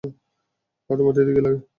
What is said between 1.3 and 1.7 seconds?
গিয়ে লাগে।